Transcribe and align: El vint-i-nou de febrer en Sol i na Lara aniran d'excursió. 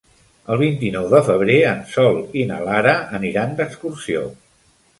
El 0.53 0.57
vint-i-nou 0.61 1.09
de 1.11 1.19
febrer 1.27 1.57
en 1.73 1.83
Sol 1.91 2.17
i 2.43 2.47
na 2.53 2.59
Lara 2.71 2.97
aniran 3.19 3.57
d'excursió. 3.61 4.27